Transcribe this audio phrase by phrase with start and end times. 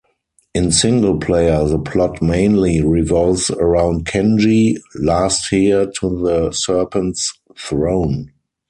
[0.55, 8.31] In single-player, the plot mainly revolves around Kenji, last heir to the Serpent's Throne.